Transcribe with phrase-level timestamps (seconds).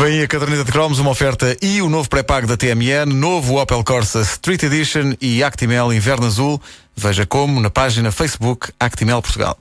[0.00, 3.84] Vem a caderneta de cromos, uma oferta e o novo pré-pago da TMN, novo Opel
[3.84, 6.58] Corsa Street Edition e Actimel Inverno Azul.
[6.96, 9.58] Veja como na página Facebook Actimel Portugal.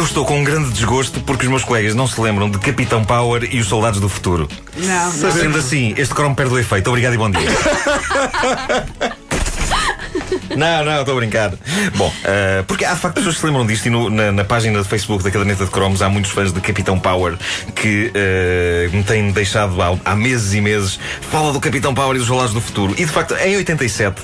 [0.00, 3.04] Eu estou com um grande desgosto porque os meus colegas não se lembram de Capitão
[3.04, 4.48] Power e os Soldados do Futuro.
[4.74, 5.30] Não, não.
[5.30, 6.88] Sendo assim, este cromo perde o efeito.
[6.88, 7.50] Obrigado e bom dia.
[10.56, 11.52] Não, não, estou a brincar.
[11.96, 14.44] Bom, eh, porque há de facto pessoas que se lembram disto e no- na, na
[14.44, 17.36] página de Facebook da Caderneta de Cromos há muitos fãs de Capitão Power
[17.74, 20.98] que eh, me têm deixado há, há meses e meses
[21.30, 22.92] fala do Capitão Power e dos Soldados do Futuro.
[22.98, 24.22] E de facto, em 87,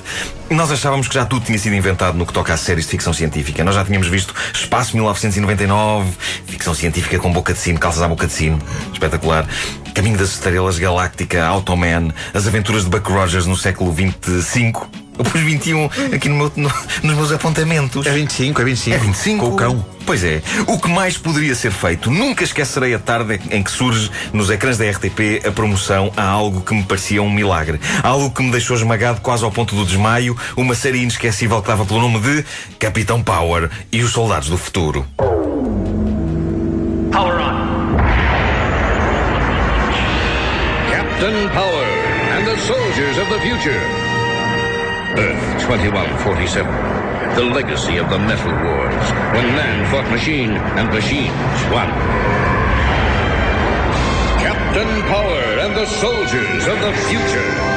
[0.49, 3.13] nós achávamos que já tudo tinha sido inventado no que toca a séries de ficção
[3.13, 3.63] científica.
[3.63, 6.09] Nós já tínhamos visto Espaço 1999,
[6.45, 8.59] ficção científica com boca de sino, calças à boca de sino,
[8.93, 9.45] espetacular.
[9.93, 14.87] Caminho das Estrelas, Galáctica, Automan, As Aventuras de Buck Rogers no século 25.
[15.17, 16.71] Eu pus 21 aqui no meu- no-
[17.03, 18.05] nos meus apontamentos.
[18.05, 18.95] É 25, é 25.
[18.95, 19.45] É 25.
[19.47, 19.85] Com o cão.
[20.05, 20.41] Pois é.
[20.67, 22.09] O que mais poderia ser feito?
[22.09, 26.61] Nunca esquecerei a tarde em que surge nos ecrãs da RTP a promoção a algo
[26.61, 27.79] que me parecia um milagre.
[28.03, 30.37] Algo que me deixou esmagado quase ao ponto do desmaio.
[30.55, 32.45] Uma série inesquecível que dava pelo nome de
[32.79, 35.05] Capitão Power e os Soldados do Futuro.
[37.11, 37.67] Power on.
[40.91, 41.87] Captain Power
[42.37, 44.06] and the soldiers of the future.
[45.17, 46.71] Earth 2147.
[47.35, 51.89] The legacy of the Metal Wars, when man fought machine and machines won.
[54.37, 57.76] Captain Power and the soldiers of the future.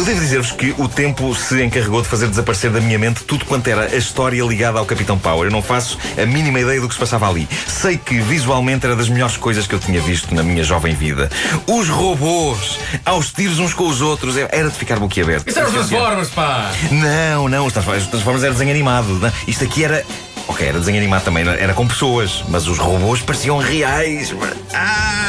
[0.00, 3.44] Eu devo dizer-vos que o tempo se encarregou de fazer desaparecer da minha mente tudo
[3.44, 5.48] quanto era a história ligada ao Capitão Power.
[5.48, 7.46] Eu não faço a mínima ideia do que se passava ali.
[7.68, 11.28] Sei que visualmente era das melhores coisas que eu tinha visto na minha jovem vida.
[11.66, 15.50] Os robôs, aos tiros uns com os outros, era de ficar boquiaberto.
[15.50, 16.72] Isso eram os Transformers, pá!
[16.90, 19.06] Não, não, os Transformers, os Transformers era desenho animado.
[19.20, 19.30] não?
[19.46, 20.02] Isto aqui era.
[20.48, 24.34] Ok, era desenho animado também, era- era com pessoas, mas os robôs pareciam reais.
[24.72, 25.19] Ah!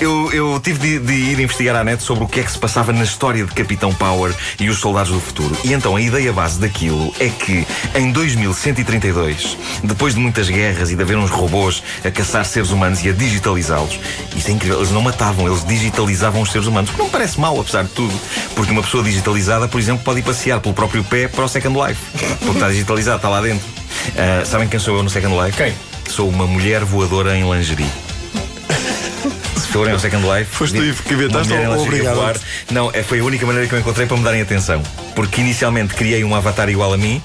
[0.00, 2.58] Eu, eu tive de, de ir investigar à net sobre o que é que se
[2.58, 5.56] passava na história de Capitão Power e os Soldados do Futuro.
[5.64, 10.96] E então a ideia base daquilo é que em 2132, depois de muitas guerras e
[10.96, 13.98] de haver uns robôs a caçar seres humanos e a digitalizá-los,
[14.36, 17.12] isto é incrível, eles não matavam, eles digitalizavam os seres humanos, o que não me
[17.12, 18.14] parece mal, apesar de tudo,
[18.54, 21.78] porque uma pessoa digitalizada, por exemplo, pode ir passear pelo próprio pé para o Second
[21.78, 22.00] Life,
[22.38, 23.66] porque está digitalizado, está lá dentro.
[24.16, 25.56] Ah, sabem quem sou eu no Second Life?
[25.56, 25.74] Quem?
[26.08, 28.01] Sou uma mulher voadora em lingerie.
[29.72, 30.50] Se forem ao Second Life.
[30.54, 32.16] Foste tu que inventaste em ou obrigado?
[32.16, 32.36] voar.
[32.70, 34.82] Não, é- foi a única maneira que eu encontrei para me darem atenção.
[35.14, 37.22] Porque inicialmente criei um avatar igual a mim,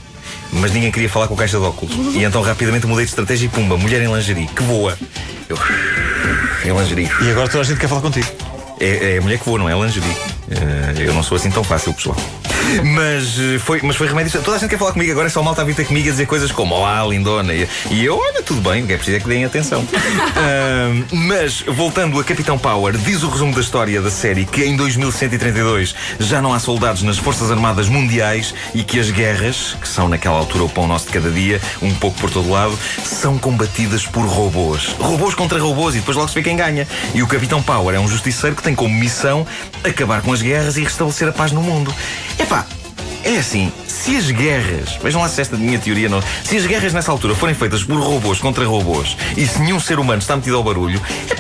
[0.54, 1.94] mas ninguém queria falar com a caixa de óculos.
[2.16, 4.98] E então rapidamente mudei de estratégia e pumba, mulher em lingerie, que voa.
[5.50, 5.58] Eu.
[6.64, 7.10] Em lingerie.
[7.22, 8.28] E agora toda a gente quer falar contigo.
[8.80, 10.16] É, é a mulher que voa, não é lingerie.
[10.50, 12.16] Eh, eu não sou assim tão fácil, pessoal.
[12.84, 14.32] Mas eh, foi, mas foi remédio.
[14.42, 16.12] Toda a gente quer falar comigo, agora é só malta a vir ter comigo a
[16.12, 17.54] dizer coisas como Olá, lindona.
[17.54, 19.86] E, e eu, olha, tudo bem, o que é preciso é que deem atenção.
[20.38, 24.76] Ahm, mas, voltando a Capitão Power, diz o resumo da história da série que em
[24.76, 30.08] 2132 já não há soldados nas Forças Armadas Mundiais e que as guerras, que são
[30.08, 34.06] naquela altura o pão nosso de cada dia, um pouco por todo lado, são combatidas
[34.06, 34.96] por robôs.
[35.00, 36.88] Robôs contra robôs e depois logo se vê quem ganha.
[37.14, 39.46] E o Capitão Power é um justiceiro que tem como missão
[39.84, 41.94] acabar com as guerras e restabelecer a paz no mundo.
[42.40, 42.66] Epá,
[43.24, 46.22] é assim, se as guerras, vejam lá se esta minha teoria não.
[46.44, 50.00] Se as guerras nessa altura forem feitas por robôs contra robôs e se nenhum ser
[50.00, 51.36] humano está metido ao barulho, é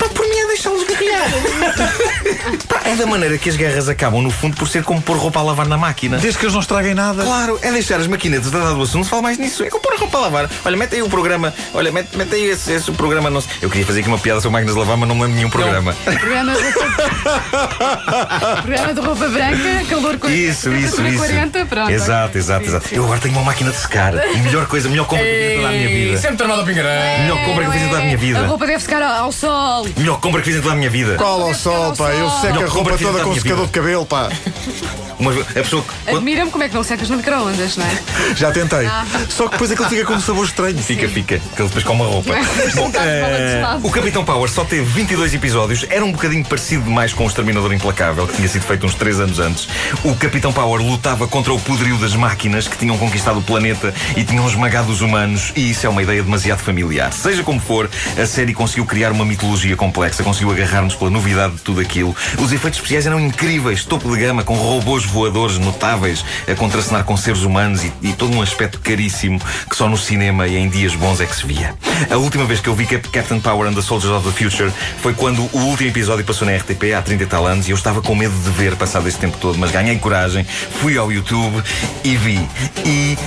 [2.67, 5.39] Pá, é da maneira que as guerras acabam, no fundo, por ser como pôr roupa
[5.39, 6.17] a lavar na máquina.
[6.17, 7.23] Desde que eles não estraguem nada.
[7.23, 9.63] Claro, é deixar as maquinetas a dado o assunto, se fala mais nisso.
[9.63, 10.49] É como pôr a roupa a lavar.
[10.65, 11.53] Olha, mete aí o programa.
[11.73, 13.29] Olha, mete, mete aí esse, esse programa.
[13.29, 13.43] Não.
[13.61, 15.49] Eu queria fazer aqui uma piada sobre máquinas de lavar, mas não me lembro nenhum
[15.49, 15.93] programa.
[16.03, 20.27] Programa de roupa, programa de roupa branca, calor 40.
[20.29, 21.17] Isso, isso, isso.
[21.17, 21.91] 40, pronto.
[21.91, 22.87] Exato, exato, exato.
[22.91, 24.13] Eu agora tenho uma máquina de secar.
[24.47, 26.17] Melhor coisa, melhor compra que eu fiz em toda a minha vida.
[26.17, 27.19] Sempre tornado a pingarão.
[27.19, 28.47] Melhor compra que eu fiz em toda a minha A vida.
[28.47, 29.87] roupa deve ficar ao ao sol.
[29.97, 31.15] Melhor compra que fiz em toda a minha vida.
[31.15, 32.11] Qual ao sol, pá?
[32.11, 34.29] Eu seco a Melhor compra roupa toda da com secador de cabelo, pá.
[35.19, 35.89] Uma, a pessoa que.
[36.05, 37.97] quando- Admira-me como é que não secas no micro-ondas, não é?
[38.35, 38.87] Já tentei.
[39.29, 40.77] Só que depois aquilo fica com um sabor estranho.
[40.77, 42.33] Fica, fica, que ele depois come a roupa.
[42.75, 43.87] Bom, gelado.
[43.87, 47.73] o Capitão Power só teve 22 episódios, era um bocadinho parecido demais com o Exterminador
[47.73, 49.67] Implacável, que tinha sido feito uns 3 anos antes.
[50.03, 54.23] O Capitão Power lutava contra o poderio das máquinas que tinham conquistado o planeta e
[54.23, 57.11] tinham esmagado os humanos, e isso é uma ideia demasiado familiar.
[57.13, 57.89] Seja como for,
[58.21, 62.15] a série conseguiu criar uma mitologia complexa, conseguiu agarrar-nos pela novidade de tudo aquilo.
[62.37, 67.15] Os efeitos especiais eram incríveis, topo de gama, com robôs voadores notáveis a contracenar com
[67.17, 69.39] seres humanos e, e todo um aspecto caríssimo
[69.69, 71.73] que só no cinema e em dias bons é que se via.
[72.09, 74.71] A última vez que eu vi Cap- Captain Power and the Soldiers of the Future
[75.01, 77.75] foi quando o último episódio passou na RTP há 30 e tal anos e eu
[77.77, 80.43] estava com medo de ver passado este tempo todo, mas ganhei coragem,
[80.79, 81.63] fui ao YouTube
[82.03, 82.47] e vi.
[82.85, 83.17] E.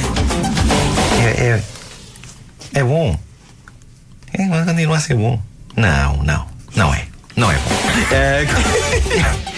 [1.22, 1.60] É.
[2.74, 3.18] É, é bom.
[4.32, 5.40] É, continua a ser bom.
[5.76, 7.06] Não, não, não é.
[7.36, 7.80] Não é bom.
[8.12, 8.46] É,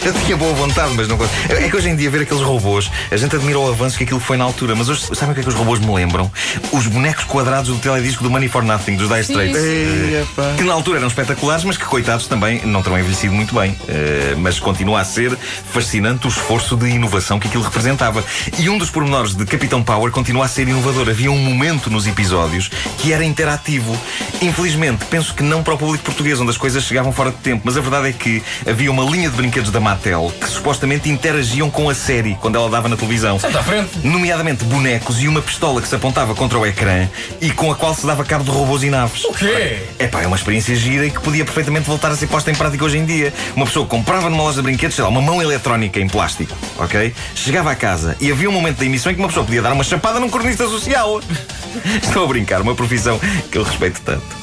[0.04, 1.52] eu tinha boa vontade, mas não consigo.
[1.52, 4.20] É que hoje em dia ver aqueles robôs, a gente admira o avanço que aquilo
[4.20, 6.30] foi na altura, mas hoje sabem o que é que os robôs me lembram?
[6.72, 9.56] Os bonecos quadrados do teledisco do Money for Nothing, dos Dire Straits.
[9.56, 10.54] Ei, epá.
[10.56, 13.76] Que na altura eram espetaculares, mas que coitados também não terão envelhecido muito bem.
[13.88, 18.24] Eh, mas continua a ser fascinante o esforço de inovação que aquilo representava.
[18.58, 21.08] E um dos pormenores de Capitão Power continua a ser inovador.
[21.08, 23.98] Havia um momento nos episódios que era interativo.
[24.40, 27.61] Infelizmente, penso que não para o público português, onde as coisas chegavam fora de tempo,
[27.64, 31.70] mas a verdade é que havia uma linha de brinquedos da Mattel que supostamente interagiam
[31.70, 33.38] com a série quando ela dava na televisão.
[33.38, 33.90] Senta à frente.
[34.04, 37.08] Nomeadamente bonecos e uma pistola que se apontava contra o ecrã
[37.40, 39.24] e com a qual se dava cabo de robôs e naves.
[39.24, 39.82] O quê?
[39.98, 42.54] É pá, é uma experiência gira e que podia perfeitamente voltar a ser posta em
[42.54, 43.32] prática hoje em dia.
[43.54, 47.14] Uma pessoa comprava numa loja de brinquedos, sei lá, uma mão eletrónica em plástico, ok?
[47.34, 49.72] Chegava à casa e havia um momento da emissão em que uma pessoa podia dar
[49.72, 51.20] uma chapada num cronista social.
[52.02, 53.20] Estou a brincar, uma profissão
[53.50, 54.41] que eu respeito tanto.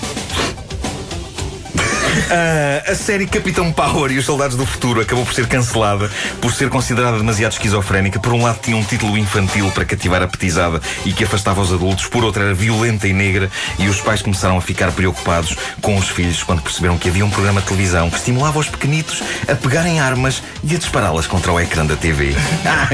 [2.29, 6.09] Ah, a série Capitão Power e os Soldados do Futuro acabou por ser cancelada
[6.39, 8.19] por ser considerada demasiado esquizofrénica.
[8.19, 11.73] Por um lado, tinha um título infantil para cativar a petizada e que afastava os
[11.73, 13.49] adultos, por outro, era violenta e negra.
[13.79, 17.29] E os pais começaram a ficar preocupados com os filhos quando perceberam que havia um
[17.29, 21.59] programa de televisão que estimulava os pequenitos a pegarem armas e a dispará-las contra o
[21.59, 22.35] ecrã da TV.
[22.65, 22.89] Ah,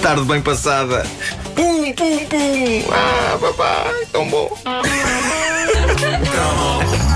[0.00, 1.04] tarde bem passada!
[1.54, 2.84] Pum, pum, pum!
[2.92, 4.50] Ah, papai, tão bom!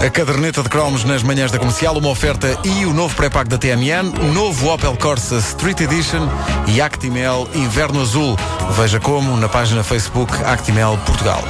[0.00, 3.58] A caderneta de cromos nas manhãs da comercial, uma oferta e o novo pré-pago da
[3.58, 6.26] TMN, novo Opel Corsa Street Edition
[6.66, 8.34] e Actimel Inverno Azul.
[8.78, 11.44] Veja como na página Facebook Actimel Portugal.